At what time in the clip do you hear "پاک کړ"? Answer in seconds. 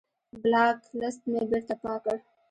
1.81-2.17